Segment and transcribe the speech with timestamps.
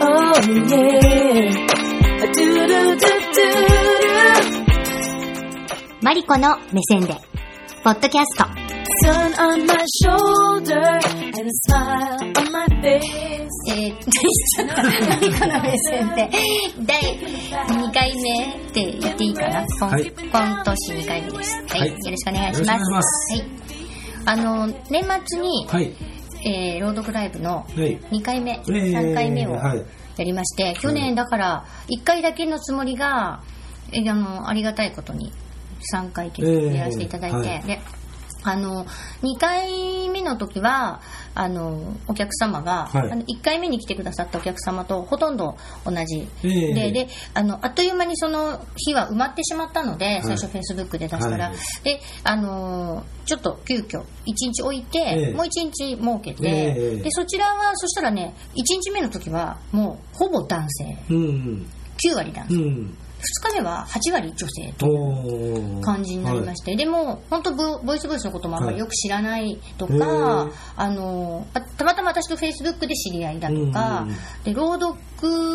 [0.00, 0.32] Oh
[0.70, 1.50] yeah.
[2.18, 3.46] Do do do do do.
[6.02, 7.14] マリコの目線で、
[7.82, 8.44] ポッドキャスト。
[9.04, 13.00] Sun on my shoulder and a smile on my face.
[13.70, 14.82] えー、ちょっと、マ
[15.16, 16.30] リコの目線で、
[16.82, 17.00] 第
[17.68, 19.64] 2回目って言っていいかな？
[19.78, 21.56] 今,、はい今年2回目です。
[21.68, 21.80] はい。
[21.80, 22.64] はいよろしくお願いします。
[22.64, 23.44] よろしくお願いしますはい。
[24.26, 25.92] あの、年末に、はい。
[26.44, 27.98] えー、朗読ライブのはい。
[27.98, 29.84] 2回目、えー3回目をはい。
[30.16, 33.42] やりまして、去年だから1回だけのつもりが、
[33.92, 35.32] えーあのありがたいことに
[35.94, 37.80] 3回やらせていただいて、えーはいで
[38.42, 38.84] あの
[39.22, 41.00] 2回目の時は
[41.34, 43.10] あのお客様が、はい。
[43.12, 50.22] あの1回目に来てくださったお客様とほとんど同じ、えーでであのあっという間にその日は埋まってしまったので、い。
[50.22, 51.56] 最初フェイスブックで出したら、はい。
[51.84, 55.32] であのちょっと急遽1日置いて、ええ。
[55.34, 60.96] もう1日設けて、ええでそちらはそしたらね1日目の時はもうほぼ男性。
[61.10, 61.70] うん。
[62.04, 62.96] 9割男性、2うん。
[63.18, 65.82] 日目は8割女性とおー。
[65.82, 74.96] 感じになりまして、でも本当ボボイスボイスのこともあんまりよく知らないとか、はいあのあたまたま私とフェイスブックで知り合いだとか、うんで朗読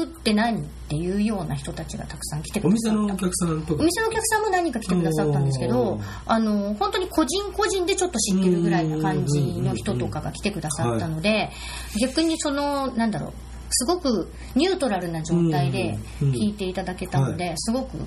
[0.03, 2.97] って何っていうような人たちがたくさん来てくおださった。
[2.99, 3.81] 店のお客さんとか。
[3.81, 3.85] お。
[3.85, 11.49] 店のお客さんも何人か来てくださったんですけどあの本当に個人個人でちょっと知ってるぐらいな感じの人とかが来てくださったので
[12.01, 13.33] 逆にそのなんだろう
[13.73, 17.97] すごくニュートラルな状態でうんうん聞いていただけたのはですごく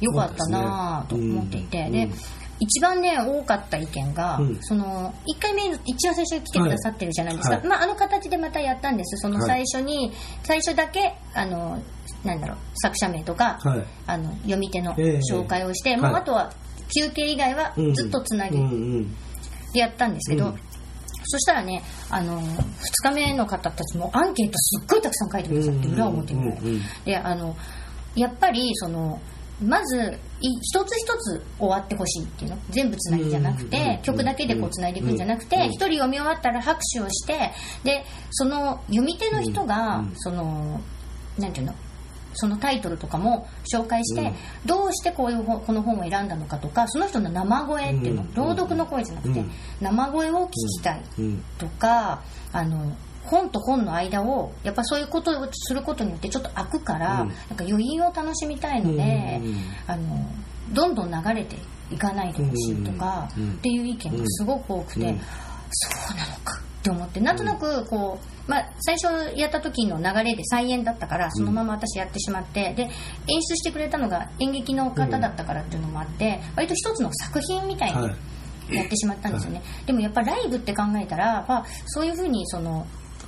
[0.00, 1.86] 良かったなぁと思っていて。
[1.86, 1.92] うん。
[1.92, 2.10] で
[2.58, 4.58] 一番ね多かった意見が、うん。
[4.62, 7.66] その1回目の一番最初に来てくださってるじゃないですか、はい。
[7.66, 9.18] まあ、あの形でまたやったんです。
[9.18, 9.66] そのはい。
[9.66, 11.82] 最初に、最初だけあの
[12.24, 13.84] なんだろう作者名とか、はい。
[14.06, 15.20] あの読み手のええ。
[15.30, 16.00] 紹介をして、はい。
[16.00, 16.50] もうあとは
[16.98, 19.16] 休憩以外はうんずっとつなぎうんうん。
[19.74, 20.60] でやったんですけど、うん
[21.26, 22.56] そしたらねあの2
[23.02, 26.80] 日目の方たちもアンケートすっごいたくさん書いてくださって裏表ぐらいうんうん。
[27.04, 27.56] であの
[28.14, 29.20] やっぱりその
[29.62, 32.58] まずい一つ一つ終わってほしいっていうの。
[32.70, 40.12] 全部つなぎじゃなくて、うん曲だけでこうつないでいくんじゃなくてうん一、人読み終わったら拍手をしてでその読み手の人が、うん。
[40.16, 40.80] その
[41.38, 41.74] なんていうの？
[42.36, 44.34] そのタイトルとかも紹介して、うん。
[44.66, 48.34] どうしてこういう本この本を選んだのかとかその人の生声っていうの、うん。
[48.34, 49.50] 朗読の声じゃなくて、うん。
[49.80, 51.44] 生声を聞きたいうん。
[51.58, 57.28] とかあの本と本の間をやっぱそういうことをすることによってちょっと開くから、うん。
[57.28, 59.56] なんか余韻を楽しみたいので、うん。
[59.86, 60.30] あの
[60.72, 61.56] どんどん流れて
[61.90, 63.52] いかないでほしいとか、うん。
[63.52, 65.20] っていう意見がすごく多くて、うん。
[65.70, 72.90] そうなのかって思ってなんとなくこう、まあ、最初やった時の流れで再演だったからそのまま私やってしまってで演
[73.42, 78.14] 出してくれたのが演劇の方だったからっていうのもあって割と一つの作品みたいにはい。
[78.68, 82.84] やってしまったんですよね、でもやっぱライブって考えたら、まあ、そういうふうにその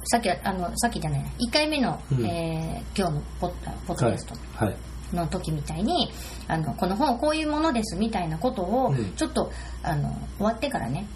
[0.06, 2.26] さっきあのさっきじゃない1回目の、うん。
[2.26, 3.50] えー今日のポッ
[3.86, 4.76] ポッドキャストはい。
[5.12, 6.10] の時みたいに
[6.48, 9.12] あのこの本こういうものですみたいなことをうん。
[9.14, 9.52] ちょっと
[9.82, 11.06] あの終わってからね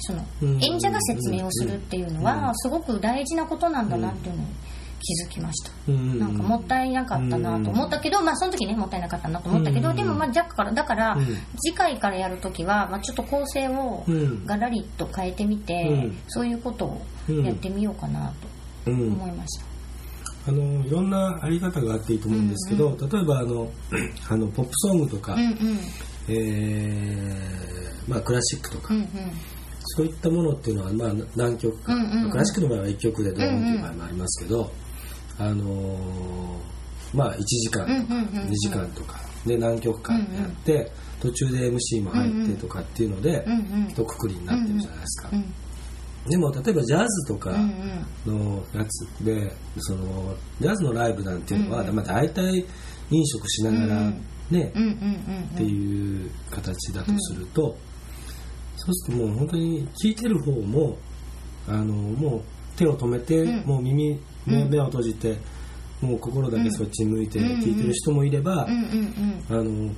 [0.00, 2.24] そのうん演者が説明をするっていうのうん。
[2.24, 4.48] はすごく大事なことなんだなっていうのに
[5.00, 5.70] 気づきました。
[5.88, 11.26] うんなんかもったいなかったなと思ったけど、まあその時ねもったいなかったなと思ったけど、うんでもまあだからだから、うん。
[11.58, 14.44] 次回からやる時は、まあ、ちょっと構成をうん。
[14.46, 16.18] ガラリと変えてみて、うん。
[16.28, 17.02] そういうことを
[17.44, 18.32] やってみようかな
[18.84, 19.12] とうん。
[19.12, 19.64] 思いました。
[20.48, 23.70] あのいろんなあり方があっていいと思うんですけど、例えばあの
[24.30, 25.78] あのポップソングとか、うんうん。
[26.28, 29.08] えーまあ、クラシックとか、うんうん
[29.96, 34.72] そういったものっていうのは、まあ、何曲か、うんうんうんクラシックの場合は1曲でドーンっていう場合もありますけど、
[35.38, 40.90] あのーまあ1時間とかうんうんうんうん2時間とかで何曲かやって、
[41.20, 43.54] 途中で MC も入ってとかっていうので、うんう
[43.86, 45.30] ん一括りになってるじゃないですか。
[45.32, 45.44] うん
[46.28, 47.52] でも例えばジャズとか
[48.26, 52.66] うんのやつでそのジャズのライブなんていうのは、うんうんまあ、大体
[53.10, 57.76] 飲食しながらうんね、うんうんうんっていう形だとすると、
[58.78, 60.96] そうするともう本当に聞いてる方も
[61.68, 62.42] あのもう
[62.78, 63.66] 手を止めて、うん。
[63.66, 64.70] もう耳目うん。
[64.70, 65.36] 目を閉じて、
[66.00, 69.90] もう心だけそっちに向いてうん聞いてる人もいれば、あの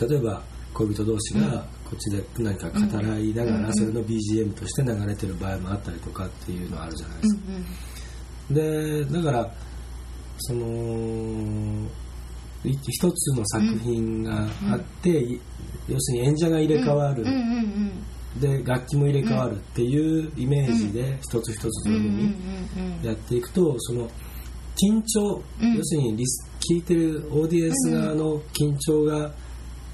[0.00, 0.42] 例えば
[0.72, 7.42] 恋人同士がこっちで何か語らいながうんらそれの BGM として流れてる場合もあったりとかっていうのはあるじゃないでうすか。
[8.52, 9.52] んでだから
[10.38, 11.88] そのい
[12.64, 15.40] 一つの作品があって、い
[15.88, 17.28] 要するに演者が入れ替わる、うん。
[17.28, 17.36] うん。
[17.36, 18.40] うん。
[18.40, 21.94] で楽器も入れ替わるっていうイメージで一つ一つうん。
[21.94, 22.00] うん。
[22.02, 22.28] そういう
[22.68, 23.06] ふうにうん。
[23.06, 24.08] やっていくとその
[24.76, 25.74] 緊張、うん。
[25.74, 29.32] 要するにリス聞いてるオーディエンス側の緊張が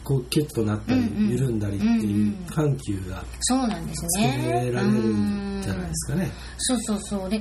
[0.05, 1.25] こうキュッとなったり、うん。
[1.25, 1.31] うん。
[1.31, 1.59] 緩ん。
[1.59, 3.87] だりっていう緩急がそうなん。
[3.87, 5.63] ですつけねられるん。
[5.63, 6.31] じゃないですかね。
[6.59, 7.41] そうそうそうで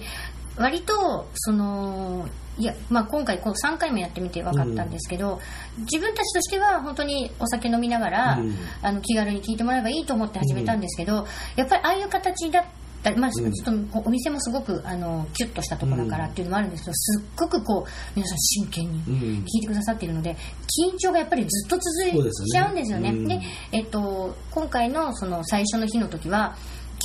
[0.57, 5.39] 割とそのいや、まあ、今回こう3回もやってみて分かったんですけど、
[5.79, 8.55] 自分たちとしては本当にお酒飲みながら、うん。
[8.81, 12.63] あの気軽に聞いてもらえばいいと思って始めたんですけど、やっぱりああいう形だっ
[13.03, 19.13] たり、まあ、ちょうんっとお店もすごくあのキュッとしたところだからっていうのもあるんですけどすっごくこう皆さん真剣にうん。
[19.43, 20.35] 聞いてくださっているので
[20.91, 23.09] 緊張がやっぱりずっと続いちゃうんですよね。
[23.09, 23.27] うん。
[23.27, 23.41] で、
[23.73, 26.55] えっと、今回のその最初の日の時は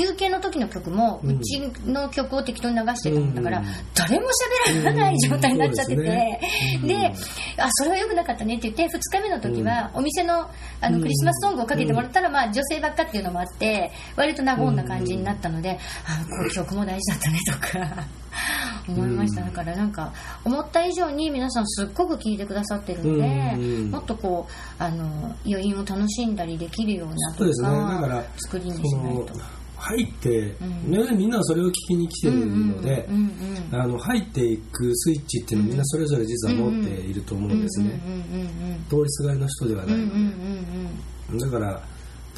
[0.00, 3.66] 休憩の時の曲もうちの曲を適当に流してたもんだから、うん。
[3.94, 4.26] 誰も
[4.72, 7.12] 喋らない状態になっちゃってて、で
[7.58, 10.50] あそれは良くなかったねって言って2日目の時はお店の
[10.80, 18.06] あのクリスマスソングをかけてもらったら、まあ、女性ばっかっていうのもあって割と和んだ感じになったので、あ曲も大事だったねとか
[18.88, 20.12] 思いました、うんだからなんか
[20.44, 29.59] 思った以上に皆さんすっごく聴いてくださってるので、うんもっとこうあの余韻を楽しんだりできるようなとかから作りにしないと。
[29.80, 30.90] 入って、ん。
[30.90, 33.08] ねみんなはそれを聞きに来てるので、
[33.70, 38.50] 入っていくスイッチっていうのをみんなそれぞれ実は持っていると思うんですね、うんうんうん
[38.90, 40.02] 通りすがりの人ではうなんい。
[40.02, 41.82] うんうんので、だから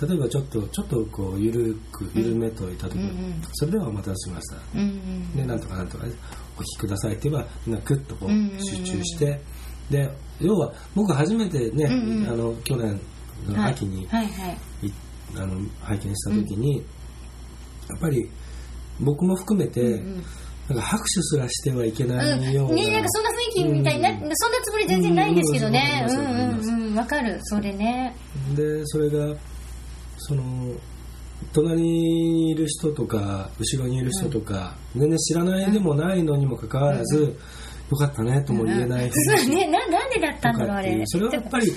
[0.09, 3.43] 例えばちょっとちょっとこう緩く緩めといた時に、うんうん。
[3.55, 5.37] それではお待たせしました、うんうん。
[5.37, 8.65] でなんとかなんとかお聞きくださいって言えばみんなクッとこうんうんううん。
[8.65, 9.41] 集中して、
[9.91, 10.11] で
[10.41, 12.29] 要は僕初めてね、うんうん。
[12.29, 13.01] あの去年
[13.49, 14.49] の秋に、はいは
[14.83, 14.87] い。
[14.87, 14.93] い
[15.37, 16.85] あの拝見した時に、
[17.93, 18.29] やっぱり
[19.01, 20.25] 僕も含めて、うん
[20.69, 24.17] なんか拍手すらしてはいけないような、うん、ねなんかそんな雰囲気みたいにな、うん。
[24.19, 26.07] そんなつもり全然ないんですけどね。
[26.09, 27.39] ううんうんうんわかる。
[27.43, 28.15] それね。
[28.55, 29.35] でそれが
[30.19, 30.73] その
[31.53, 37.37] 隣にいる人とか後ろにいる人とか、全然知らないでもないのにもかかわらず、
[37.91, 41.03] よかったねとも言えないそうねななんでだったんだろうあれ。
[41.07, 41.73] それはやっぱり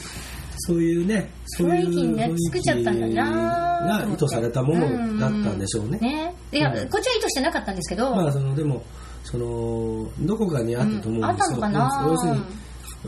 [0.66, 6.00] そういうねそういう雰囲気にね作っちゃったんだなが意図されたものだったんでしょうね。
[6.00, 6.36] ね。
[6.52, 6.90] いや、うん。
[6.90, 8.84] こっちは意図してなかったんですけど、まあそのでも
[9.24, 12.42] そのどこかにあったと思うんですよ、うんあったのかな要するに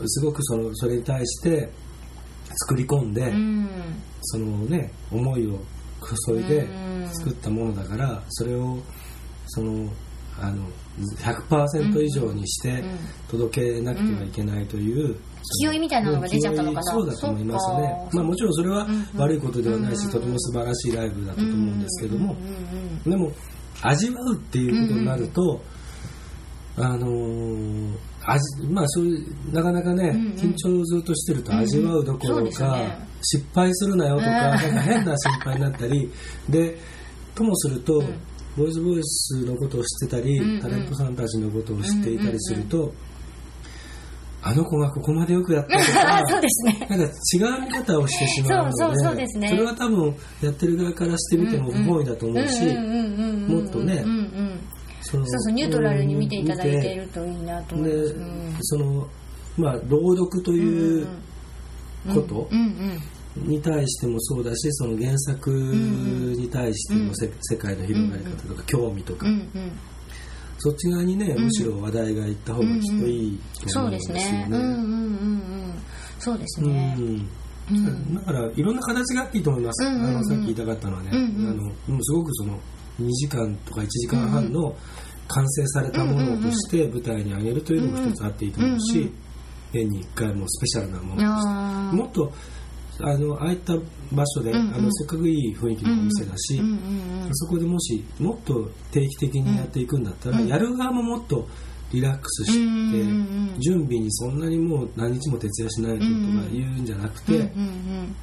[0.06, 1.68] すごくそのそれに対して
[2.68, 3.68] 作り込んで、うん。
[4.22, 5.58] そのね思いを
[6.28, 7.08] 注いでうん。
[7.08, 8.78] 作ったものだからそれを
[9.48, 9.90] その
[10.40, 10.64] あの
[11.16, 12.84] 100%以上にしてん。
[13.28, 15.16] 届けなくてはいけないという、
[15.60, 18.08] 気負いみたいなのが出ちゃったのかなそうだと思いますね。
[18.12, 18.86] まあもちろんそれは
[19.16, 20.10] 悪いことではないし、うん。
[20.10, 23.32] とても素晴らしいライブだったと思うんですけども、うんうんうんでも
[23.80, 25.62] 味わうっていうことになると、
[26.76, 27.94] あのー
[28.26, 30.32] 味まあそういうなかなかね、うんうん。
[30.34, 33.08] 緊張をずっとしてると味わうどころか、ですよね。
[33.22, 34.34] 失敗するなよとか,、うん。
[34.34, 36.10] なんか変な心配になったり
[36.48, 36.78] で
[37.34, 38.02] ともすると、
[38.56, 40.60] ボイスボイスのことを知ってたり、うんうん。
[40.60, 42.92] タレントさんたちのことを知っていたりすると、
[44.40, 46.86] あの子がここまでよくやったとか そうですね。
[46.88, 54.60] なんか違う見方をしてしまうのでそれは多分やってる側からしてみても不本意だと思うし、もっとねうんうん。
[55.00, 58.56] そうそうニュートラルに見ていただいているといいなと思います、で、うん。
[58.60, 59.08] その
[59.56, 61.06] まあ朗読という
[62.14, 62.48] こと
[63.36, 69.26] に対してもそうだしその原作に対してのせ、世界の広がり方とか興味とか、
[70.58, 73.40] そっち側にねむしろ話題がいった方がきっといい
[73.72, 74.48] と思うんですすよね。
[76.18, 76.94] そうですうね。
[76.94, 77.28] ん。
[77.70, 78.14] うん。
[78.14, 81.16] だからいろんな形があっていいと思います、あのさっき言いたかったのはね、あ
[81.90, 82.58] のすごくその
[83.00, 84.74] 2時間とか1時間半の
[85.28, 89.12] 完成されたものとして舞台に上げるというのも一つあっていいと思うし、
[89.72, 91.96] 年に1回もスペシャルなものあー。
[91.96, 92.32] もっと
[93.00, 93.74] あのああいった
[94.12, 94.74] 場所で、うんうん。
[94.74, 96.78] あのせっかくいい雰囲気のお店だし、うんうんうん
[97.30, 100.48] そこでもしもっと定期的にやっていくんだったら、うん。
[100.48, 101.46] やる側ももっと
[101.92, 106.14] リラックスして、うんうんうん準備にそんなにもう何日も徹夜しないととか
[106.52, 108.16] 言うんじゃなくて、うんうん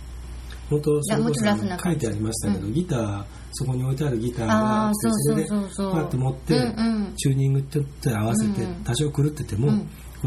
[0.69, 7.15] 本当それこそ書いてありましたけど、ギターそこに置いてあるギターあがあってーそれでパッと持って、うんうん。
[7.15, 7.79] チューニングって
[8.09, 8.83] 合わせて、うんうん。
[8.83, 9.71] 多少狂ってても、う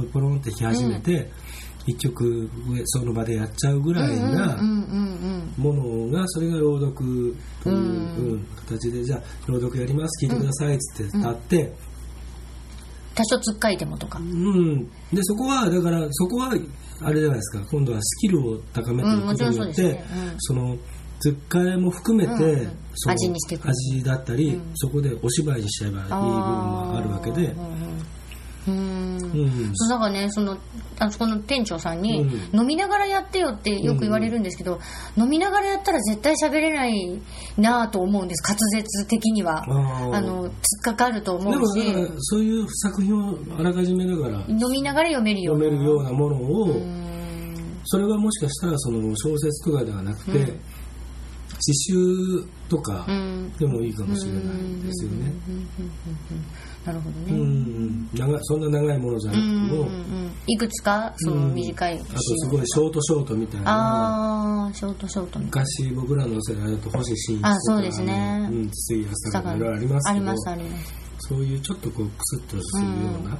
[0.00, 0.08] ん。
[0.12, 1.30] ポロンって弾き始めて、
[1.88, 2.50] 一曲
[2.84, 4.58] その場でやっちゃうぐらいな
[5.56, 11.72] ものがそれが朗読という、うんうん形でじゃあ朗読やります聞いてくださいっつって立って、
[13.14, 14.18] 多少つっかいてもとか。
[14.18, 16.50] うん、でそこはだからそこは
[17.00, 17.66] あれじゃないですか。
[17.70, 20.04] 今度はスキルを高めていくことによって、そうですね。
[20.12, 20.34] うん。
[20.38, 20.76] その
[21.20, 22.60] つっかえも含めて、うん。
[22.60, 24.62] うんその味にしていく味だったり、うん。
[24.74, 27.78] そこでお芝居にしちゃえばいい部分もあるわけで、うんうん
[28.68, 29.18] うん。
[29.32, 29.70] うん。
[29.74, 30.58] そうだからねその
[30.98, 34.80] あそこの店長さんに、う飲みながらやってよってよく言われるんですけど、
[35.16, 37.20] 飲みながらやったら絶対喋れない
[37.56, 39.64] なぁと思うんです滑舌的には。
[39.64, 42.12] あの突っかかると思でうし。
[42.20, 45.64] そういう作品をあらかじめだから飲みながら読めるような。
[45.64, 47.80] 読めるようなものを、うん。
[47.84, 50.60] それはもしかしたらその小説とかではなくて、うん。
[51.60, 51.94] 詩集
[52.68, 53.52] とかうん。
[53.58, 54.42] でもいいかもしれない
[54.82, 55.32] ですよね。
[56.86, 57.32] うんうんうんうんうんなるほどね。
[57.32, 58.08] うんうん。
[58.14, 60.32] 長いそんな長いものじゃなくてうんうんも、うん。
[60.46, 63.70] いくつかその短いあとすごいショートショートみたいな。
[63.70, 68.48] ああショートショート昔僕らの世代だと星新一とかあそうですね。
[68.50, 72.92] うん、筒井康な隆いろいろありますけどありますありますそういうちょっとこうクスッとするよ
[73.24, 73.38] うな、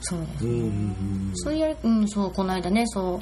[0.00, 1.32] そうですね、うんうんうん。
[1.34, 3.18] そういううんそうこの間ねそう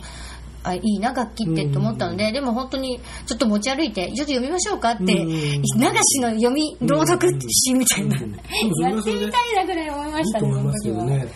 [0.65, 5.09] あいいな楽器ってって思ったので、でも本当にちょっと持ち歩いてちょっと読みましょうかって、うん。
[5.09, 11.25] 流しの読み朗読詩みたいな、やってみたいなぐらい思いましたねいいと思いますけどその時は。
[11.25, 11.33] ね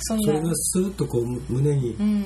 [0.00, 0.24] そんな。
[0.24, 2.24] それがスーッとこう胸に、うん。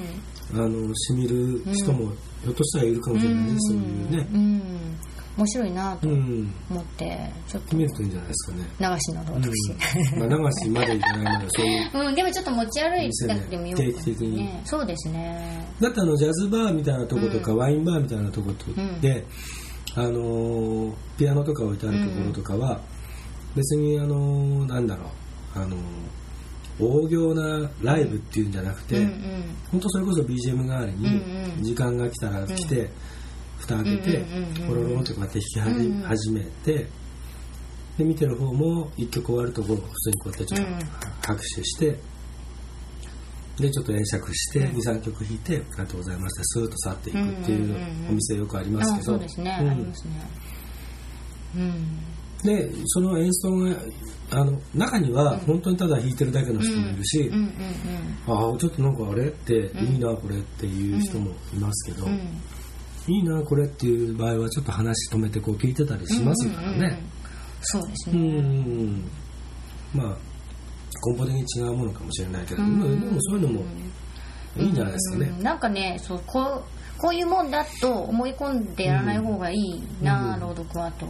[0.54, 2.10] あのしみる人も
[2.42, 4.28] ひょっとしたらいるかもしれないね、そういうね。
[4.32, 4.98] うん
[5.38, 6.52] 面白いなとうん。
[6.68, 7.76] 思ってちょっと。
[7.76, 8.94] 見るといいんじゃないですかね。
[8.94, 9.72] 流しの朗読詩、
[10.14, 10.18] うん。
[10.18, 13.10] まあ、流しまでいかないならそういう うん、でもちょっと持ち歩い
[13.48, 14.62] てみようかな定期的にね。
[14.64, 15.66] そうですね。
[15.80, 17.58] だってあのジャズバーみたいなとことか、うん。
[17.58, 18.66] ワインバーみたいなとこと
[19.00, 19.24] で、
[19.94, 22.80] あのーピアノとか置いてあるところとかは、
[23.54, 25.58] 別にあのーなんだろう。
[25.60, 25.78] あのー
[26.80, 29.10] 大行なライブっていうんじゃなくて、うんうん。
[29.72, 31.20] 本当それこそ BGM 代わりに
[31.60, 32.88] 時間が来たら来てうんうん
[33.76, 36.86] うんうんポロロンってこうやって弾き始めて
[37.96, 40.78] で見てる方も一曲終わるとこう普通にこうやってちょっうん。
[40.78, 40.86] と
[41.26, 41.98] 拍手して
[43.58, 47.76] でちょっと演釈して23曲弾いて「ありがとうございました」スーッと去っていくっていう
[48.08, 49.14] お店よくありますけど。
[49.14, 49.68] あそうですね、うん。
[49.68, 50.30] ありますね。
[51.56, 51.98] うん。
[52.44, 53.74] でその演奏が
[54.30, 57.30] あの中には本当にただ弾いてるだけの人もいるし、
[58.28, 62.06] ああちょっとなんかあれっていいなこれっていう人もいますけど、
[63.08, 66.88] いいなこれっていう場合はちょっと話止めてこう聞いてたりしますからうんうんうん。
[66.90, 67.02] ね。
[67.62, 68.22] そうですうん。
[68.22, 69.10] ね、ん
[69.94, 70.16] まあ
[71.10, 72.78] 根本的に違うものかもしれないけど、うん。
[72.78, 73.64] まあでもそういうのも
[74.56, 75.32] いいんじゃないですかね。
[75.36, 75.42] うん。
[75.42, 80.40] なんかねそうこうこういうもんだと思い込んでやらない方がいいな、うん。
[80.40, 81.06] 朗読はと。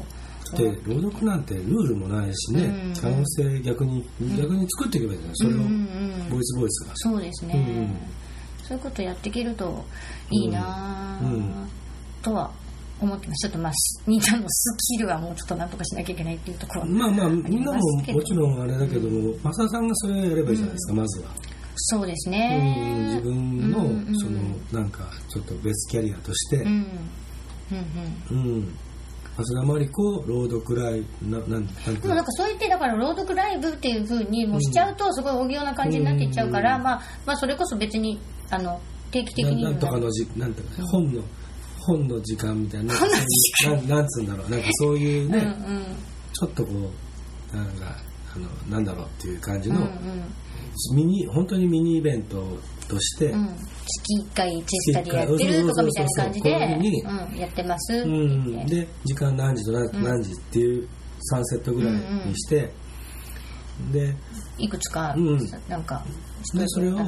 [0.56, 2.94] で朗読なんてルールもないしね、うん。
[2.94, 5.36] 可能性逆に逆に作っていけばいいじゃない。
[5.36, 6.30] それを、うんうんうん。
[6.30, 6.92] ボイスボイスが。
[6.94, 7.96] そうですね、うんうん。
[8.62, 9.84] そういうことやっていけると
[10.30, 11.32] いいな、うん。
[11.32, 11.68] うん
[12.22, 12.50] とは
[13.00, 13.48] 思ってます。
[13.48, 13.72] ちょっとまあ
[14.06, 21.30] みんなのスキルはもうちょっとなんとかしなきゃいけないっていうところはまあまあみんなももちろんあれだけども、増田さんがそれをやればいいじゃないですか、まずは。
[21.76, 24.40] そうですうんね、自分の、うんうんその
[24.72, 26.66] なんかちょっと別キャリアとして、うん。
[26.70, 28.78] うんうんうん。
[29.36, 36.82] 増田真理子朗読ライブななんでもなんかそう言ってだから朗読ライブっていう風にもうしちゃうとすごい大行な感じになっていっちゃうから、うん。
[36.82, 38.18] まあ、まあそれこそ別に
[38.50, 38.80] あの
[39.12, 39.62] 定期的に。
[39.62, 41.22] ななんとかのじなんとか、本の
[41.88, 43.00] 本の時間みたいなな
[43.80, 44.50] んなんつうんだろう。
[44.50, 45.84] なんかそういうね、うんうん。
[46.32, 46.72] ちょっとこ
[47.52, 47.96] うなんか
[48.34, 49.90] あのなんだろうっていう感じうんうの、ん。
[50.94, 52.44] ミニ本当にミニイベント
[52.88, 53.48] として、うん、
[53.86, 60.88] 月1回チェスタでやってるとかみたいな感じでやってますってう言ん、って、で時間何時と何,、何時っていう
[61.32, 61.94] 3セットぐらい
[62.26, 62.70] にして、
[63.92, 64.14] で
[64.58, 65.38] いくつか、うん。
[65.68, 66.04] なんか
[66.54, 66.98] でそれを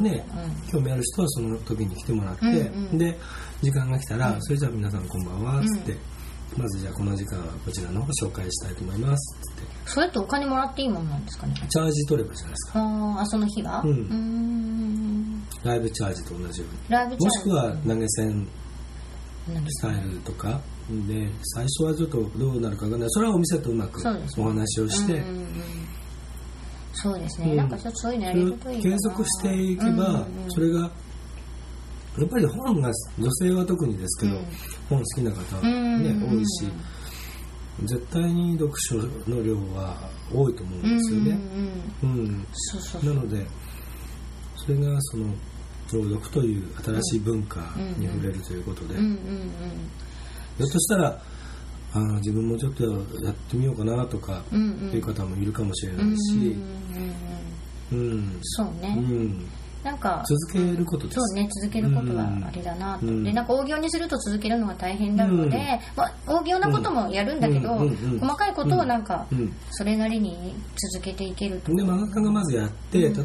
[0.00, 0.24] ね、
[0.72, 2.98] 興味ある人はその時に来てもらって、うんうん。
[2.98, 3.18] で
[3.62, 5.96] 時間が来たら、それじゃあ皆さんこんばんはっつって、
[6.56, 9.70] まずじゃあこの時間はこちらの方紹介したいと思いますっつって。
[9.86, 11.54] それってお金もらっていいもんなんですかね？
[11.68, 13.90] チャージ取ればいいじゃないですかあーあその日はうん。
[13.90, 15.46] ーん。
[15.62, 16.78] ライブチャージと同じように。
[16.88, 17.24] ライブチャージ。
[17.24, 18.48] もしくは投げ銭
[19.52, 20.60] なんですかスタイルとか
[21.08, 23.10] で最初はちょっとどうなるかわかんない。
[23.10, 24.44] それはお店とうまくそうですね。
[24.46, 25.46] お話をして、うんうんうん。
[26.94, 27.56] そうですね、うん。
[27.56, 30.24] なんかちょっとそういうのやそれをれるといいかな継続していけば、うんうんうん。
[30.48, 30.90] それが
[32.18, 34.46] やっぱり本が女性は特にですけど、うん。
[34.88, 36.02] 本好きな方、うん。
[36.02, 36.64] ねうんうん多いし
[37.84, 39.96] 絶対に読書の量は
[40.32, 41.38] 多いと思うんですよね。
[42.02, 42.46] うん
[43.02, 43.46] なので
[44.56, 45.32] それがその
[45.92, 47.60] 朗読という新しい文化
[47.96, 51.22] に触れるということで、ひょっとしたら
[51.94, 54.88] あー自分もちょっとやってみようかなとかうんうん。
[54.88, 56.56] うんいう方もいるかもしれうなんいし、
[57.92, 58.38] うん。
[58.42, 59.46] そうね、うん
[59.82, 61.14] なんか続けることです。
[61.14, 63.24] そうね続けることはあれだなと、うん。
[63.24, 65.62] でなんか大行にすると続けるのが大変なので、うん。
[65.96, 68.18] まあ、大行なこともやるんだけど、うん。
[68.18, 69.52] 細かいことをなんかうん。
[69.70, 70.54] それなりに
[70.92, 71.74] 続けていけると。
[71.74, 73.20] で漫画家がまずやって、例えば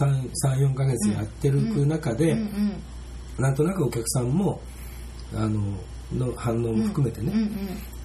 [0.00, 2.36] 34ヶ月やってる中で、
[3.38, 4.60] なんとなくお客さんも
[5.34, 5.60] あの
[6.12, 7.32] の反応も含めてね、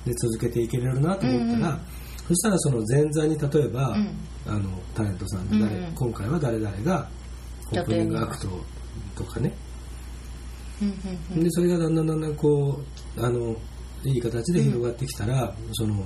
[0.06, 1.80] で続けていけれるなと思ったら、
[2.28, 4.10] そしたらその前座に例えば、うん。
[4.46, 7.08] あのタレントさんで誰、今回は誰々が
[7.80, 8.48] オープニングアクト
[9.15, 9.53] とかね、
[10.82, 10.94] うん
[11.36, 12.80] うんでそれがだんだんだんだんこ
[13.18, 13.56] うあの
[14.03, 16.03] いい形で広がってきたら、その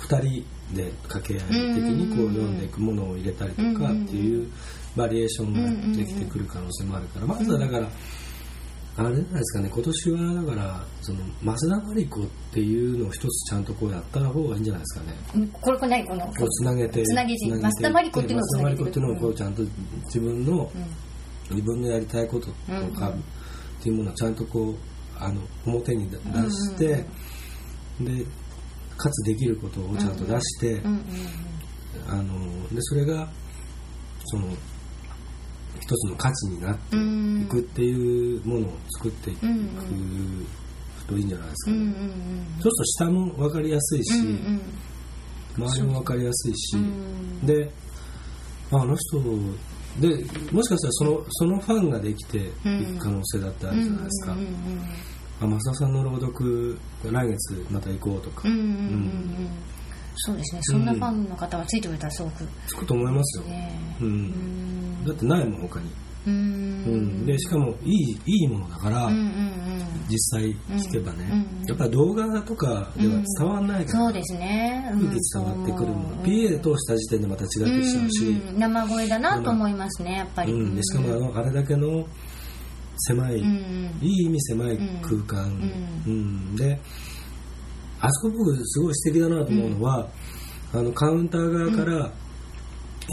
[0.00, 0.44] 2人
[0.76, 4.50] で掛け合い的にこううんうんうん読んでいくものを入れたりとかっていう
[4.96, 7.88] バリエーションができてくる可能性もあるからまずはだから
[8.98, 15.16] あれじゃないですかね今年はだからその増田真理子っていうのを一つちゃんとこうやった方がいいんじゃないですかね。
[15.36, 16.06] うんこれこれ何？
[16.08, 19.62] このこうつなげてつなげて増田真理子っていうのをつなげてる増田真理子っていうのをこうちゃんと
[20.06, 20.72] 自分の、
[21.50, 22.52] 自分のやりたいことと
[22.98, 23.14] かっ
[23.82, 24.74] ていうものをちゃんとこう
[25.18, 26.16] あの表に出
[26.50, 27.04] して、
[28.00, 28.24] で
[28.96, 30.80] かつできることをちゃんと出して、
[32.08, 33.28] あのでそれが
[34.26, 34.48] その
[35.80, 37.42] 一つの価値になってうん。
[37.42, 40.46] いくっていうものを作っていくうん
[41.06, 42.46] といいんじゃないですかね、うんうんうん。
[42.60, 44.26] そうすると下も分かりやすいし、うん
[45.58, 45.68] うん。
[45.68, 47.46] 周りも分かりやすいし、うん。
[47.46, 47.70] で
[48.70, 49.18] ああの人
[50.00, 50.08] で
[50.52, 54.36] もしかしたらそのそのファンができていく可能性だってあるじゃないですか、
[55.40, 59.48] あ増田さんの朗読来月また行こうとか、うんうんうんうんうん。
[60.16, 60.60] そうですね。
[60.64, 64.10] そんなファンの方がついてくれたらすごくつくと思いますよ、ねううん。
[64.26, 65.04] ん。
[65.04, 65.90] だってないもん他に、
[66.26, 67.22] ううん。
[67.22, 69.28] んでしかもいいいいものだから、うんうんうん。
[70.08, 74.90] 実際聞けばね、うんやっぱり動画とかでは伝わらないから、そうですね。
[74.92, 75.00] うん。
[75.10, 76.24] 伝わってくるもの、そう。
[76.24, 78.48] PA で通した時点でまた違ってきちゃうし、うん。
[78.48, 80.52] うん生声だなと思いますねやっぱり。
[80.52, 80.74] うん。
[80.74, 82.06] でしかもあのあれだけの
[82.96, 84.06] 狭い、うんうん。
[84.06, 85.46] いい意味狭い空間、
[86.06, 86.56] うん。
[86.56, 86.80] で
[88.00, 90.08] あそこ僕すごい素敵だなと思うのは、
[90.72, 92.10] あのカウンター側から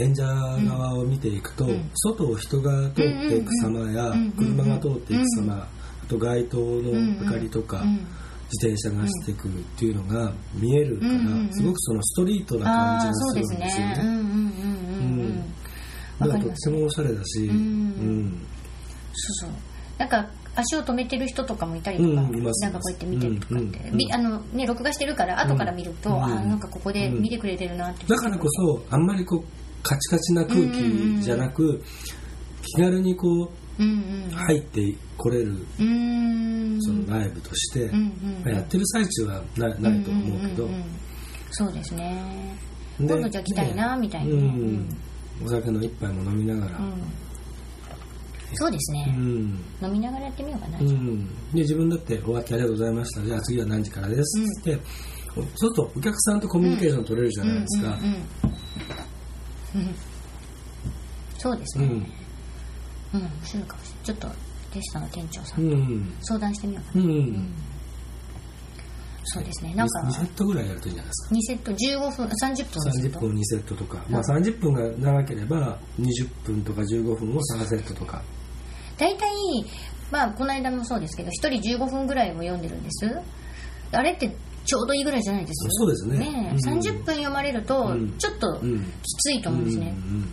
[0.00, 1.90] 演者側を見ていくと、ん。
[1.94, 6.92] 外を人が通っていく様や、うん車が通っていく様、あと街灯の
[7.24, 8.06] 明かりとか、うん
[8.48, 11.12] 自転車が走ってくるっていうのが見えるから、
[11.52, 13.96] すごくそのストリートな感じがするんですよね。
[13.96, 14.02] ね。
[14.02, 15.44] うん
[16.20, 17.50] だからとってもおしゃれだし、ん。
[17.50, 18.46] うん。
[19.14, 19.58] そうそう。
[19.98, 22.38] なんか足を止めてる人とかもいたりとか、なんかこ
[22.86, 26.22] うやって見てるとかって、うんうんみあのね録画してるから後から見ると、うん。
[26.22, 31.82] あーなんかここで見てくれてるなって、だからこそあんまりこうカチカチな空気じゃなく、
[32.62, 33.28] 気軽にこ
[33.78, 34.30] ううんうん。
[34.30, 35.82] 入ってこれるそ
[36.92, 38.42] のライブとして、うんうん。
[38.44, 40.84] まあやってる最中はなないと思うけど、んんんん。
[41.50, 42.58] そうですね。
[42.98, 44.34] で今度じゃあ来たいなみたいな。
[45.44, 46.94] お酒の一杯も飲みながら、うん。
[48.54, 49.64] そうですうね、ん。
[49.82, 53.22] 飲みながらやってみようかな、うん、で自分だって終わってありがとうございました。
[53.22, 54.80] じゃあ次は何時からですっつって、
[55.34, 58.45] そうするとお客さんとコミュニケーション取れるじゃないですか、うんうんうんうん
[61.38, 61.84] そうですね。
[61.84, 61.92] うん。
[61.92, 64.04] うん面白いかもしれない。
[64.04, 64.28] ちょっと
[64.72, 66.16] テスタの店長さうんん。
[66.20, 67.54] 相談してみようかな、うん、
[69.24, 69.74] そうですね。
[69.74, 78.22] なんか2セットぐらいやるといいんじゃないですか？2セット15分30分セッ30ト分2セットとか、まあ、30分が長ければ20分とか15分を3セットとか。
[78.98, 79.28] 大体
[80.10, 83.10] まあこの間もそうですけど1人15分ぐらいを読んでるんです。
[83.92, 84.34] あれって
[84.66, 86.18] ちょうどいいぐらいじゃないですそうですね。
[86.18, 86.78] ねえうん。
[86.78, 88.12] 30分読まれるとうん。
[88.18, 88.80] ちょっとうん。
[89.02, 90.28] きついと思うんですね、うん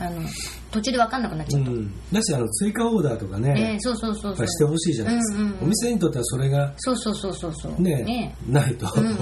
[0.00, 0.22] あの
[0.70, 1.76] 途中で分かんなくなっちゃうと、うん。
[1.78, 4.46] うんだしあの追加オーダーとかね、ええそうそうそうそう。
[4.46, 5.64] してほしいじゃないですか、うんうんうん。
[5.64, 7.82] お店にとってはそれがそうそうそうそうそう。
[7.82, 9.14] ねねないと、うんうん、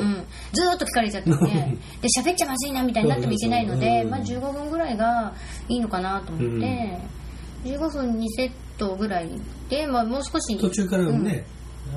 [0.52, 5.32] ずーっと聞かれちゃって ねで喋っちゃまずいなみたいになってもいけないので、まあ、15分ぐらいが
[5.68, 7.00] いいのかなと思って、
[7.64, 9.30] 15分2セットぐらい
[9.68, 11.44] で、まあ、もう少し途中からね、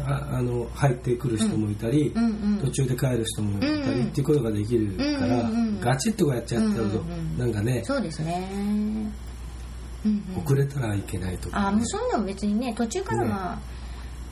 [0.05, 2.59] ああの入ってくる人もいたり、うんうん。
[2.61, 5.79] 途中で帰る人もいたりっていうことができるから、うんうんうん。
[5.79, 6.85] ガチッとやっちゃってると、う？
[6.85, 7.37] んうんうん。
[7.37, 9.13] なんかねそうですね、うん
[10.05, 13.59] うん、遅れたらいけないとか、あもうそういうのも別にね途中からまあ、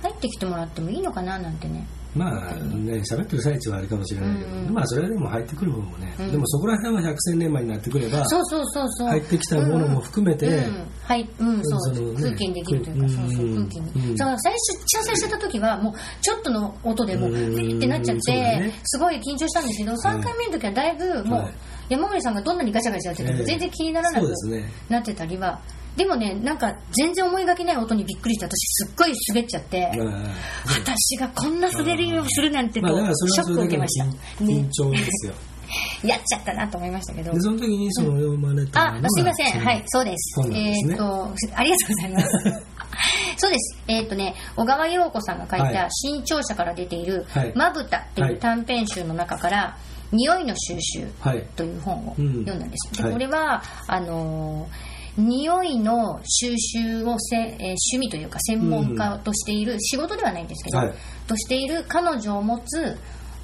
[0.01, 1.85] 入ってきてもらってもいいのかななんてね
[2.17, 4.73] まあね喋ってる最中はあれかもしれないけど、うんうん。
[4.73, 6.31] まあそれはでも入ってくる方もね、うん。
[6.31, 9.07] でもそこら辺は百戦錬磨になってくればそうそうそうそう。
[9.09, 10.87] 入ってきたものも含めて、うんうん。
[11.03, 13.55] はい、うん、そう、そのね空気にできるというか、そうそう、うん。
[13.55, 14.09] 空気に。
[14.11, 14.17] うん。
[14.17, 17.35] そう、最初、調整してた時は、もう、ちょっとの音でもう、うん。
[17.35, 18.73] ウィってなっちゃって、ね。
[18.83, 21.53] すごい緊張したんですけど、3回目の時はだいぶ、もう、はい。
[21.89, 23.45] 山森さんがどんなにガチャガチャやってても、ええ。
[23.45, 24.71] 全然気にならなくそうですね。
[24.89, 25.61] なってたりは、
[25.97, 30.23] でもね、なんか、全然思いがけない音にびっくりして、私、すっごい滑っちゃって、まあ
[30.67, 34.05] 私がこんな滑りをするなんてと、ショックを受けました。
[34.43, 35.33] 緊張ですよ、
[36.05, 37.39] やっちゃったなと思いましたけどで。
[37.41, 39.59] その時にそたのあが、、すいません。
[39.59, 40.35] はい、そうです。
[40.37, 42.63] ですねえーっと、ありがとうございます。
[43.37, 43.77] そうです。
[43.87, 49.77] えーっとね、小川陽子さんが書いたはい新潮社から出ているはい「まぶた」っていう短編集の中から
[50.11, 52.97] 「匂いの収集はい」という本をうん読んだんです。
[52.97, 60.93] ではいこれは、あのー匂いの収集をせ、えー趣味というか専門家としている、仕事ではないんですけど、はい。
[61.27, 62.97] としている彼女を持つ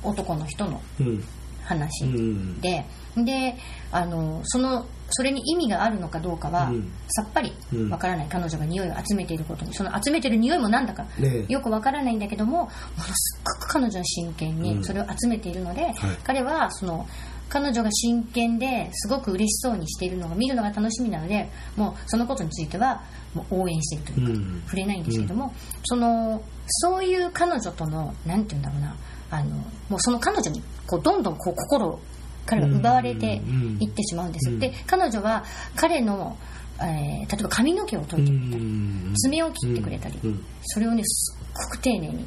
[0.04, 1.24] 男の人のうん。
[1.64, 2.62] 話うん。
[2.62, 3.56] で、で
[3.92, 6.92] あのそのそれに意味があるのかどうかは、うん。
[7.08, 7.90] さっぱりうん。
[7.90, 8.28] わからない。
[8.30, 9.74] 彼女が匂いを集めていることに。
[9.74, 12.70] その集めてる匂いもなんだかねよくわからないんだけどももの
[13.16, 14.62] すごく彼女は真剣うん。
[14.62, 17.08] にそれを集めているので、彼はその
[17.54, 23.04] 彼女が真剣ですごく嬉しそうにしているのが見るのが楽しみなのでもうそのことについては
[23.36, 24.62] もう応援しているというか、うん。
[24.66, 28.96] 触れないんですけども、そのそういう彼女とのなんて言うんだろうな
[29.30, 29.56] あの
[29.88, 32.00] もうその彼女にこうどんどんこう心を
[32.48, 33.36] 彼が奪われて
[33.80, 34.60] いってしまうんです、うん。
[34.60, 35.44] で彼女は
[35.76, 36.36] 彼の、
[36.80, 40.46] えー例えば髪の毛をう取いてくれたり、ん爪を切ってくれたり、うん。
[40.64, 42.26] それをねすっごく丁寧に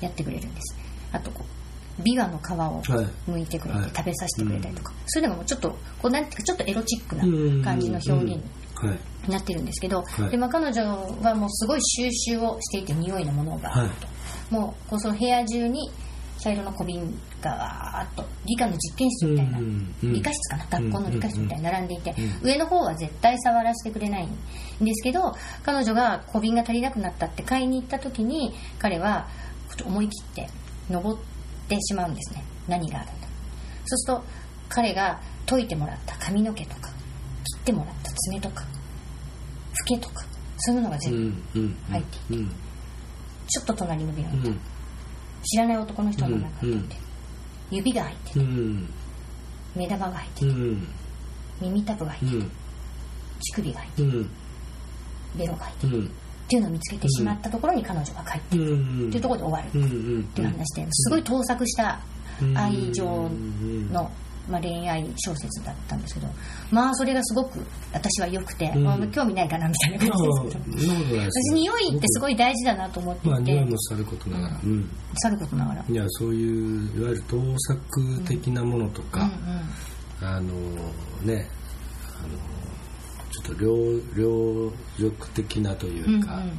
[0.00, 0.76] やってくれるんです。
[1.12, 1.57] あとこう
[2.04, 3.90] ビワの皮をはい剥いてくれてはい。
[3.94, 7.22] 食べさせてくれたりとか、そういうのがもうちょっとこうなんていうかちょっとエロチックな
[7.64, 8.42] 感じの表現に
[8.74, 8.98] はい。
[9.30, 10.30] なってるんですけど、はい。
[10.30, 10.82] でまあ、彼女
[11.22, 14.06] はもうすごい収集をしていて匂いのものがあると、
[14.50, 15.90] もうこうその部屋中に
[16.38, 19.58] 茶色の小瓶がわーっと理科の実験室みたいな、
[20.02, 25.34] 理科室かな学校の理科室みたいに並んでいて、う上の方は絶対触らせてくれないんですけど
[25.64, 29.28] 彼女が小瓶が足りなくなったって買いに行った時に彼は
[29.84, 30.48] 思い切って
[30.88, 31.37] 登って
[31.80, 32.44] しまうんですね。
[32.68, 33.28] 何があるんだ
[33.86, 34.24] そうすると
[34.68, 36.16] 彼が解いてもらった。
[36.18, 36.90] 髪の毛とか。
[37.44, 38.12] 切ってもらった。
[38.12, 38.64] 爪とか。
[39.72, 40.24] フケとか。
[40.58, 42.34] そういうのが全部、うんうん入っていて。
[42.34, 42.48] うん。
[43.48, 44.60] ちょっと隣のビラにうん。
[45.44, 47.00] 知らない男の人の中に入ってて、
[47.70, 48.88] 指が入ってるうん。
[49.74, 50.88] 目玉が入ってるうん。
[51.60, 52.50] 耳たぶが入ってるうん。
[53.40, 54.30] 乳首が入ってるうん。
[55.38, 56.10] ベロが入ってるうん
[56.48, 58.72] っていうのを見つけてしまったところに彼女が帰ってる。
[58.72, 59.08] うん。
[59.08, 59.68] っていうところで終わる。
[59.68, 59.70] っ
[60.32, 61.10] ていう話です。
[61.10, 62.00] ごい盗作した
[62.54, 63.04] 愛情
[63.92, 64.10] の、
[64.48, 66.28] まあ、恋愛小説だったんですけど
[66.70, 67.58] まあそれがすごく
[67.92, 68.84] 私は良くて、うん。
[68.84, 71.20] まあ興味ないかなみたいな感じですけど。
[71.20, 73.20] 私匂いってすごい大事だなと思って。
[73.20, 74.60] いて、まあ匂いもさることながら。
[74.64, 74.90] うん。
[75.16, 75.84] さることながら。
[75.86, 79.30] いやそういういわゆる盗作的なものとか、
[80.22, 80.26] うん。
[80.26, 80.54] あの
[81.24, 81.46] ね
[82.18, 82.67] あの
[83.42, 86.50] ちょっと両両辱的なというか、うんうん。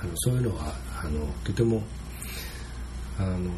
[0.00, 1.82] あのそういうのはあのとても
[3.18, 3.50] あの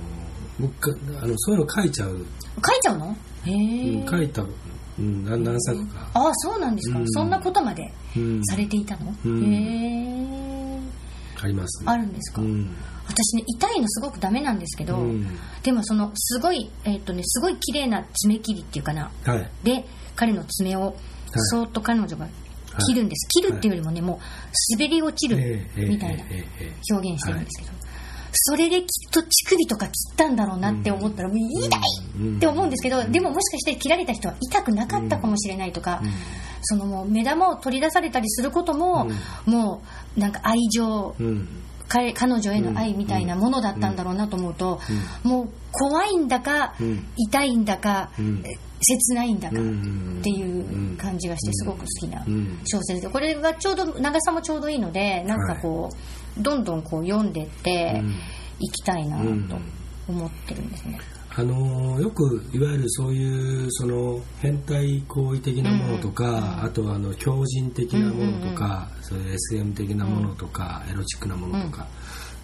[0.59, 0.91] 僕
[1.23, 2.25] あのそういうの書いちゃう、書い
[2.83, 3.17] ちゃうの？
[3.45, 7.11] へえ、うん書いた、うん、何何作か、ああそうなんですか、うん。
[7.11, 8.45] そんなことまでうん。
[8.45, 9.53] されていたの、うん。
[9.53, 10.81] へえ。
[11.43, 12.75] あります、あるんですか、うん。
[13.07, 15.27] 私ね痛いのすごくダメなんですけど、うん。
[15.63, 19.11] でもそのすごいえっ、とねすごい綺麗な爪切りっていうかな。
[19.25, 19.51] はい。
[19.63, 19.85] で
[20.17, 20.97] 彼の爪を
[21.51, 22.29] そーっと彼女が
[22.87, 24.19] 切るんです、切るっていうよりもねもう
[24.73, 26.25] 滑り落ちるええみたいな
[26.91, 27.73] 表現してるんですけど、
[28.33, 31.81] それできっと乳首とか切ったんだろうなって思ったら、もう痛い
[32.19, 36.03] うんって思うんですけど、でももしかして切られた人は痛くなかったかもしれないとか、
[36.63, 39.09] そのもう目玉を取り出されたりすることも、
[39.47, 39.83] も
[40.17, 41.15] うなんか愛情、
[41.87, 44.81] 彼彼女への愛みたいなものだったんだろうなと思うと、
[45.23, 47.07] もう怖いんだか、うん。
[47.17, 48.43] 痛いんだか、うん
[48.85, 52.59] 切ないんだか、うんっていう感じがしてすごく好きなうん。
[52.64, 53.09] 小説で。
[53.09, 55.90] これがちょうど長さもちょうどいいのでなんかこ
[56.38, 58.14] う、どんどんこう読んでってうん。
[58.61, 59.49] いきたいなうん。
[59.49, 59.57] と
[60.09, 60.99] 思ってるんですね。
[61.37, 71.88] あのよくいわゆるそういうその変態行為的なものとか、あとはあの強靭的なものとか、そういう SM 的なものとか、エロチックなものとか、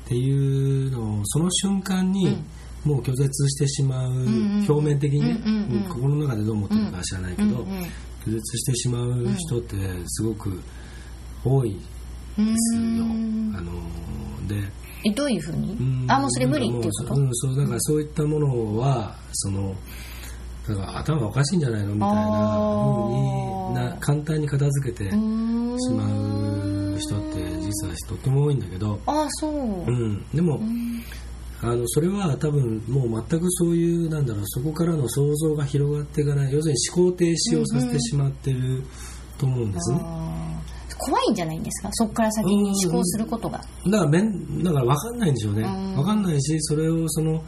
[0.06, 2.42] っていうのをその瞬間に
[2.84, 7.66] もう拒絶してしまう、ん表面的にね、心の中でどう思ってるかは知らないけど、
[8.26, 10.60] 拒絶してしまう人ってすごく
[11.44, 11.80] 多いで
[12.56, 12.80] すよ。
[12.80, 13.54] うん。
[13.56, 13.72] あの
[14.48, 14.56] で
[15.04, 16.10] えどういうふうに、うん。
[16.10, 19.74] あもうそれ無理っていうこと、うん、そうだからそういったものはその
[20.68, 30.60] だから頭おかしいんじゃないのみたいなふうにな簡単に片付けてしまう人って実はとっても多いんだけど、あそう、うん、でも、
[31.62, 36.52] あのそれは多分もう全くそういうなんだろうそこからの想像が広がっていかない。
[36.52, 38.82] 要するに思考停止をさせてしまってる
[39.38, 40.00] と思うんですね。
[40.98, 41.88] 怖いんじゃないんですか？
[41.92, 45.62] そこから先に思考することが、だからめんだから分かんないんでしょうね。
[45.62, 45.94] うん。
[45.96, 47.42] 分かんないしそれをその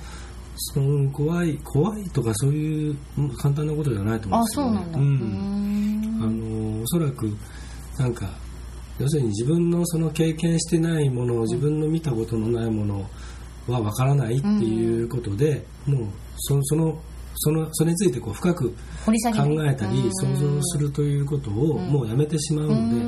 [0.57, 6.21] そのうん怖い怖いとかそういううん簡単なことじゃないと思うんあですよ、ね、そうなんだ、ううん。
[6.23, 6.27] あ
[6.79, 7.37] のおそらく
[7.99, 8.31] なんか
[8.99, 13.07] 要するに自分のその経験してないもの自分の見たことのないもの
[13.69, 16.99] は分からないっていうことで、もうそその
[17.37, 18.75] そのそれについてこう深く考
[19.67, 23.05] えたり想像するということをもうやめてしまうので、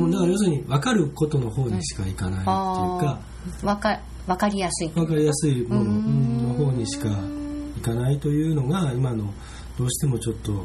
[0.00, 3.66] もうだから要するに分かることの方にしかいかないっていうか、あー。
[3.66, 4.88] わかわかりやすい。
[4.88, 7.08] 分かりやすいものの方にしか
[7.76, 9.32] いかないというのが今の
[9.78, 10.64] どうしてもちょっともう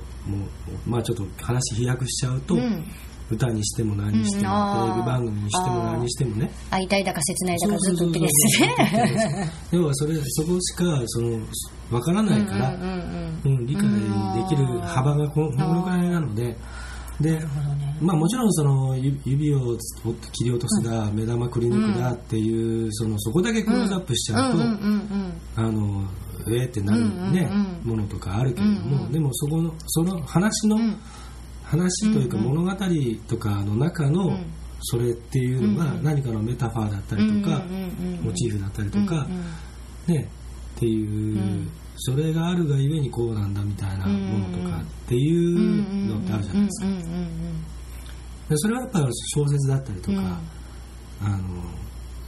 [0.85, 2.85] まあちょっと話飛躍しちゃうと、うん
[3.31, 6.51] 歌にしても何にしても、テレビ番組にしても何にしてもね。
[6.71, 9.51] 会いたいだか切ないだかずっとですね。
[9.71, 11.39] 要はそれそこしかその
[11.91, 16.57] 分からないから、うん理解できる幅がこのぐらいなので。
[17.21, 17.37] で
[17.99, 19.77] まあ、もちろんその指指を
[20.31, 24.63] 切り落とすだ、目玉くり抜くだっていう、そのそこだけクローズアップしちゃうと、
[25.57, 26.07] あの
[26.47, 27.51] えーってなるね、
[27.83, 30.97] ものとかあるけれども、でもそこのその話の、うん
[31.69, 32.71] 話というか物語
[33.27, 34.45] とかの中のうん
[34.81, 37.61] それっていうのが何かのメタファーだったりとか、
[38.21, 39.27] モチーフだったりとか、
[40.07, 40.29] ね
[40.75, 41.69] っていう、ん。
[41.97, 46.87] それがあるがゆえにこうなんだみたいなものとかっていうのってあるじゃないですか。
[48.49, 49.05] でそれはやっぱり
[49.35, 50.23] 小説だったりとか、うん。
[51.27, 51.43] あの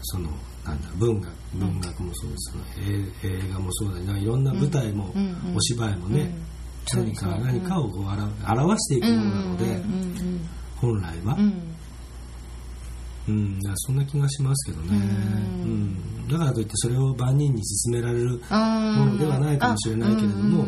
[0.02, 0.30] その
[0.66, 5.14] なんだ文学文学もそうですけど、映映画もそうだしいろんな舞台も、
[5.56, 6.36] お芝居もね
[6.94, 9.82] 何か何かをこう表表していくものなので、
[10.78, 11.36] 本来は、
[13.28, 15.70] うんそんな気がしますけどね、うん。
[15.70, 16.28] うん。
[16.28, 18.40] だからといってそれを万人に勧められる、うん
[18.98, 20.66] ものではないかもしれないけれども。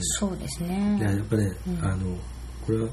[0.00, 0.96] そうですね。
[0.98, 1.84] いややっぱり、ねうん。
[1.84, 2.16] あの
[2.66, 2.88] これは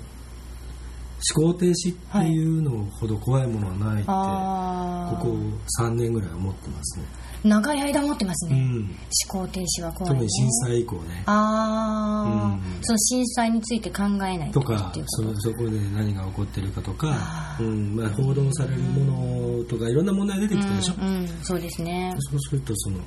[1.35, 5.37] 思考停止っていうのほど怖いものはないって、あここ
[5.79, 7.05] 3年ぐらい思ってますね、
[7.43, 8.97] あ長い間持ってますね、うん、
[9.29, 11.23] 思考停止は怖い、ね、特に震災以降ね。
[11.25, 12.61] ああ、うん。
[12.81, 17.95] その震災について考えないとかそそこで何が起こってるかとかうん。
[17.95, 22.15] まあ、報道されるものとかいろんな問題出てきたでしょ、うんうん、そうですね。
[22.17, 22.99] そうするとその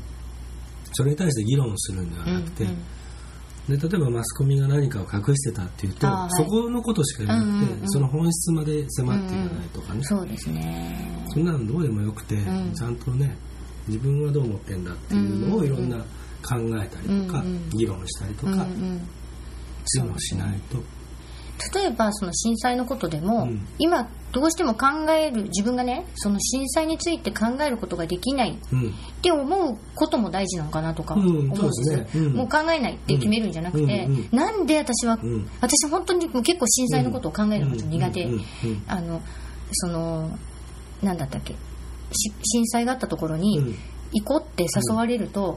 [0.93, 2.77] それに対して議論するんではなくて、うんうん
[3.69, 6.31] で例えばマスコミが何かを隠してたっていうと、はい。
[6.31, 7.91] そこのことしか言わなくて、うんうんうん。
[7.91, 11.25] その本質まで迫っていかないとかね、そうですね。
[11.29, 12.73] そんなのどうでもよくて、ん。
[12.75, 13.37] ちゃんとね
[13.89, 19.09] 自分はどう思ってんだっていうのをいろんな考えたりとか、うんうん議論したりとか、うんうん
[19.87, 20.79] そういうのをしないと、
[21.75, 23.67] 例えばその震災のことでも、うん。
[23.79, 28.89] 今どうしても考える自分がねその震災について考えることができないうん。
[28.89, 32.09] って思うことも大事なのかなとか思うんですよ、うんそうね。
[32.15, 32.33] うん。
[32.35, 35.49] もう考えないって決めるんじゃなくて、うんうんなんで私は、うん。
[35.61, 38.29] 私本当にもう結構震災のことを考えるのが苦手、
[38.89, 39.23] あの
[39.73, 40.37] その
[41.03, 41.55] なんだったっけ？
[42.13, 43.75] し震災があったところにうん。
[44.17, 45.57] 行こうって誘われると、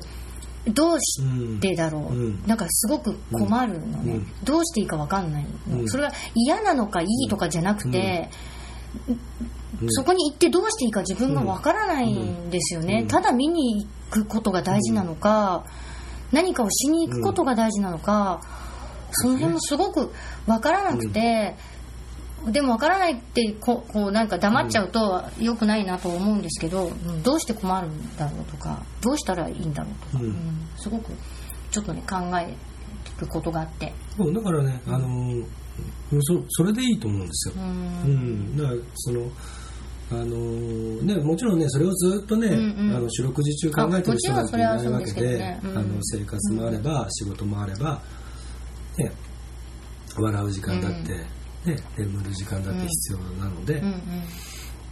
[0.66, 1.22] どうし
[1.60, 2.44] てだろう、うん。
[2.46, 4.28] なんかすごく困るのね、うん。
[4.44, 5.90] どうしていいか分かんないの、うん。
[5.90, 8.30] それは嫌なのかいいとかじゃなくて、
[9.82, 9.92] うん。
[9.92, 13.08] そこに行ってどうしていいか自分が分からないんですよね、うん。
[13.08, 15.64] ただ見に行くことが大事なのか、
[16.32, 18.42] 何かをしに行くことが大事なのか、
[19.12, 20.12] その辺もすごく
[20.46, 21.56] 分からなくて、
[22.46, 27.24] でも分からないってここうなんか黙っちゃうと良くないなと思うんですけど、うん。
[27.24, 30.30] どうして困るんだろうとかどうしたらいいんだろうとか、うん。
[30.30, 30.36] うん。
[30.78, 31.12] すごく
[31.72, 32.56] ちょっとね考え
[33.20, 33.94] ることがあって。
[34.16, 35.46] そうだからね、あのー
[36.22, 37.54] そそれでいいと思うんですよ。
[37.58, 37.62] う、ん。
[37.62, 39.30] うん、だからその
[40.10, 42.96] あのーね、もちろんねそれをずっとね、うんうん。
[42.96, 45.60] あの四六時中考えてる人なんていないわけで、ね。
[45.64, 45.78] うん。
[45.78, 48.02] あの生活もあれば、仕事もあれば、
[48.98, 49.12] ね、
[50.18, 51.37] 笑う時間だって、
[51.68, 54.02] ね、眠る時間だって必要なので、うんうん。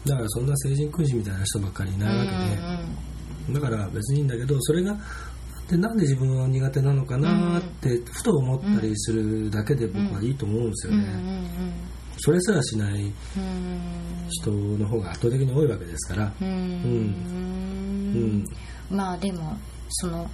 [0.05, 2.25] だからそんな成人君子みたいな人ばっかりいないわ
[3.47, 4.95] けで、だから別にいいんだけどそれが
[5.69, 11.45] でなんで自分は苦手なのかなってふと思ったりするだけで僕はいいと思うんですようんうね、ん
[12.17, 13.11] それすらしないうん。
[14.29, 16.47] 人の方が圧倒的に多いわけですから、うん。
[16.47, 16.51] う
[18.17, 18.45] ん。
[18.89, 19.57] まあでも
[19.89, 20.29] その思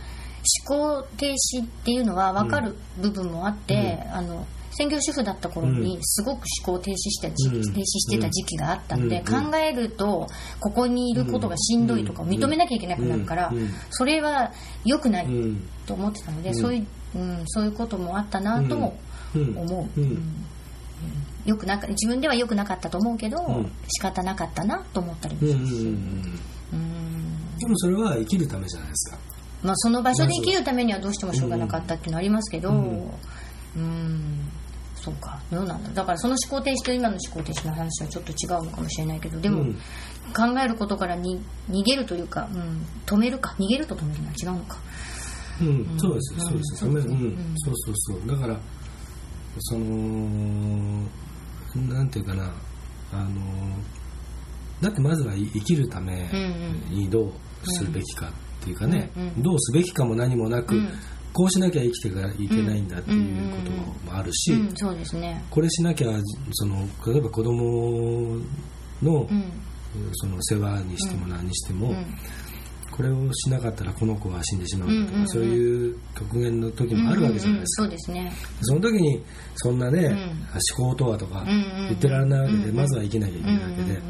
[0.66, 7.74] 考停止っていうのは分かる部分もあって、あの専業主婦だった頃にすごく思考停止した時期、うん。
[7.74, 9.52] 停止してた時期があったんで、うん。
[9.52, 10.28] 考えると
[10.60, 13.54] ここにいることがしんどいとかを認めなきゃいけなくなるから、
[13.90, 14.52] それは
[14.86, 16.56] 良くないうんと思ってたので、うん。
[16.56, 18.98] そういう、うん、そういうこともあったなとも
[19.36, 19.58] うん。
[19.58, 23.72] 思う、よくなか自分では良くなかったと思うけど、ん。
[23.88, 25.84] 仕方なかったなと思ったりもします。
[27.60, 29.18] でもそれは生きるためじゃないですか。
[29.64, 32.84] まあ、その場所で生きるためにはどうしてもしょうがなかったっていうのはありますけど、ううん。
[33.80, 34.50] ん
[35.02, 35.90] そうかどうなんだ。
[35.90, 39.74] だからその思考停止と今の思考停止の話はちょっと違うのかもしれないけどでも、うん。
[40.34, 44.78] 考えることからに逃げるというか、うん、止めるか逃げると止めるのは違うのか。
[45.60, 46.42] うん、そうですうん。
[46.42, 47.02] そうです、うんうん。
[47.02, 47.56] うん。
[47.58, 48.28] そうそうそう。
[48.28, 48.60] だから
[49.60, 49.86] その
[51.90, 52.54] なんていうかな。
[53.14, 53.42] あの
[54.80, 56.30] だってまずは生きるため
[56.90, 57.32] にどう
[57.64, 59.44] するべきかっていうかね、うんうん。
[59.44, 60.90] どうすべきかも何もなく、うん
[61.34, 63.72] こうしなきゃ生きていけないんだっていうこと
[64.12, 65.44] もあるし、うん、そうですね。
[65.50, 66.08] これしなきゃ
[66.52, 68.40] その例えば子供
[69.02, 69.52] の、うん。
[70.14, 72.06] その世話にしても何にしても、うん。
[72.92, 78.32] これをしなかったらこの子は死んでしまうとか、そういう極限の時もあるわけじゃないですか、そうですね。
[78.62, 79.24] その時に
[79.56, 80.14] そんなね、ん。
[80.78, 84.02] 思考とはとか言ってられないわけで、まずは生きなきゃいけないわけで、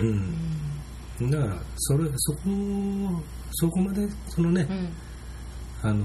[0.00, 2.38] うんうんだからそれそこ
[3.50, 4.68] そこまでそのね、
[5.82, 5.98] あのー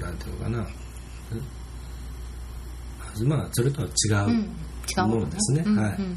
[0.00, 0.66] なんていうのかな。
[3.26, 4.34] まあそれとは違う、うん。
[4.40, 4.44] 違
[4.98, 5.62] うものですね。
[5.66, 5.94] うんはい。
[5.98, 6.16] うん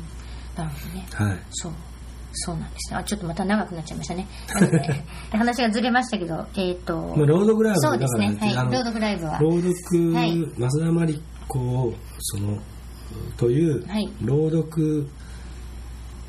[0.55, 1.05] なるほどね。
[1.11, 1.37] はい。
[1.51, 1.73] そう。
[2.31, 2.97] そうなんですね。
[2.97, 4.27] あちょっとまた長くなっちゃいましたね。
[4.53, 8.37] なので話がずれましたけどえっ、とまあ、朗読ライブそうですね。
[8.39, 8.55] はい。
[8.55, 9.39] 朗読ライブは。
[9.39, 10.37] 朗読、はい。
[10.57, 12.57] 増田真理子をその
[13.37, 14.09] というはい。
[14.21, 15.07] 朗読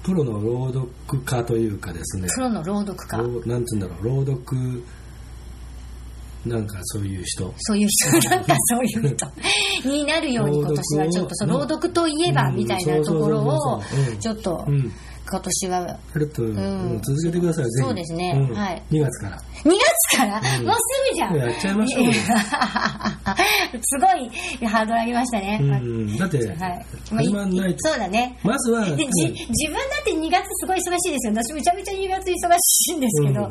[0.06, 0.88] プロの朗読
[1.24, 2.28] 家というかですね。
[2.32, 3.16] プロの朗読家。
[3.16, 4.04] 朗なんつうんだろう。
[4.04, 4.84] 朗読
[6.46, 7.52] なんかそういう人。
[7.58, 8.30] そういう人。
[8.30, 9.16] なんかそういう
[9.82, 9.90] 人。
[9.90, 13.82] になるように今年はちょっとそう朗読といえばみたいなところを
[14.20, 14.92] ちょっとうん
[15.28, 15.78] 今年は。
[15.80, 16.46] やると、ん。
[16.46, 16.50] う
[16.94, 17.86] ん続けてくださいぜひ。
[17.88, 18.32] そうですね。
[18.32, 18.54] ん。
[18.54, 18.82] はい。
[18.90, 19.36] 2月から。
[19.64, 20.60] 2月から、もうす
[21.10, 21.36] ぐじゃん。
[21.36, 22.12] やっちゃいましょう
[23.82, 26.16] すごいハードル上げましたね、うん。
[26.16, 26.86] だってはい。
[27.10, 28.38] 始まんないとそうだね。
[28.42, 31.34] まずはでじ自分だって2月すごい忙しいですよ。
[31.34, 33.44] 私めちゃめちゃ2月忙しいんですけど、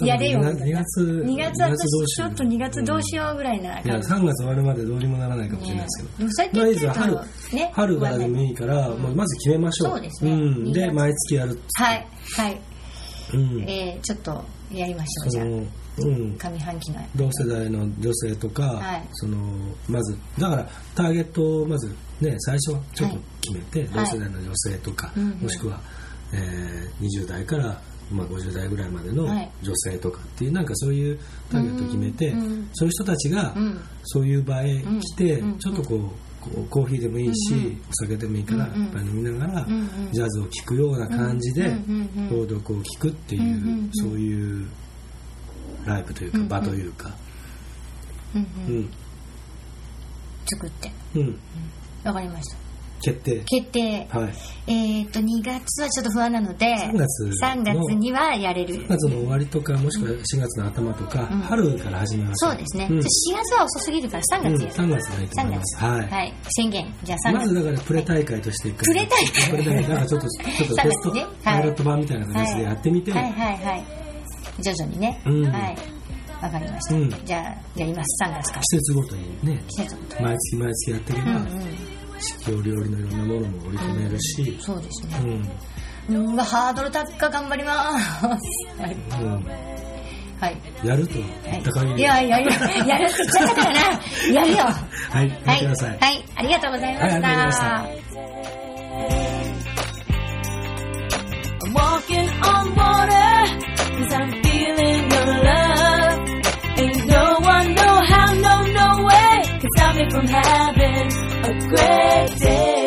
[0.00, 0.06] うん。
[0.06, 7.70] やれよ2月2月2私ちょっと2月どうしようぐらいないや3月終わるまでどうにもならないかもしれないですけど、でもそうやって春とね。
[7.72, 9.90] 春からでもいいから、まず決めましょう。
[9.90, 10.34] そうですね。
[10.34, 12.06] ん、2で月毎月やるっつってはい
[12.36, 12.60] はい、
[13.34, 13.60] うん。
[13.68, 15.44] えー、ちょっとやりましょうじゃあ。
[15.44, 15.66] その
[15.98, 16.38] うん。
[16.38, 19.08] 上半期の同世代の女性とか、はい。
[19.12, 19.36] その
[19.88, 21.88] まずだからターゲットをまず
[22.20, 24.06] ね最初はちょっと決めて、はい。
[24.06, 25.38] 同世代の女性とか、うんうん。
[25.40, 25.80] もしくは、
[26.32, 27.80] えー20代から、
[28.10, 29.50] まあ、50代ぐらいまでのはい。
[29.62, 31.18] 女性とかっていうなんかそういう
[31.50, 33.80] ターゲットを決めて、うんうんそういう人たちがうん。
[34.04, 35.58] そういう場へ来て、うんうん。
[35.58, 37.82] ちょっとこうコーヒーでもいいし、うんうん。
[37.88, 38.82] お酒でもいいから、うんうん。
[38.84, 40.12] いっぱい飲みながら、うんうん。
[40.12, 41.64] ジャズを聴くような感じで、
[42.30, 43.90] 朗読を聴くっていう、うんうんうん。
[43.92, 44.68] そういう
[45.84, 46.48] ライブというか、うんうん。
[46.48, 47.10] 場というか、
[48.34, 48.80] うんううん。
[48.80, 48.90] ん、
[50.46, 50.90] 作って。
[51.16, 51.38] うん、
[52.04, 52.69] わかりました
[53.00, 53.40] 決定。
[53.46, 54.06] 決定。
[54.10, 54.32] はい。
[54.66, 57.24] えっ、と2月はちょっと不安なので3月。
[57.24, 58.74] の3月にはやれる。
[58.76, 61.40] 3月の終わりとか、もしくは4月の頭とか、うん。
[61.40, 62.50] 春から始めましょう。
[62.52, 62.98] そうですね、うん。
[62.98, 65.78] 4月は遅すぎるから3うん、月です、3月がいいと思います。
[65.78, 66.00] 3はい。
[66.02, 66.34] 月はい。
[66.50, 66.94] 宣言。
[67.04, 67.34] じゃあ3月。
[67.34, 68.84] まずだからプレ大会として一回。
[68.84, 69.50] プレ大会。
[69.50, 71.20] プレ大会なんかちょっとちょっとテスト、 3月ね。
[71.20, 71.30] はい。
[71.44, 73.22] パイロット版みたいな形でやってみて、はい。
[73.32, 73.64] はい。
[73.64, 73.84] はい。
[74.62, 75.46] 徐々にね、うん。
[75.46, 75.76] はい。
[76.42, 77.10] わかりました、うん。
[77.24, 78.24] じゃあやります。
[78.24, 78.62] 3月から。
[78.62, 79.62] 季節ごとにね。
[79.68, 85.50] 季節ごと毎月毎月やっていけば、うんうん四季折々のいろんなものも織り込めるし、そうですうねん。
[86.10, 86.36] うん。
[86.36, 88.26] わハードル高頑張ります。
[88.80, 89.44] はい、うん。
[90.40, 90.56] はい。
[90.84, 91.96] やると言った限い。
[91.96, 92.50] りやいやいや
[92.86, 93.72] やるって言っちゃったから。
[93.72, 93.80] な
[94.32, 94.56] やるよ。
[95.10, 97.00] はいやってください、はい、ありがとうございま
[97.52, 97.64] した。
[97.66, 99.10] はい
[101.62, 103.30] I'm walking on water
[103.98, 106.18] Cause I'm feeling your love.
[106.78, 112.79] Ain't no one, no how, no, no way Cause I'm from having a great day.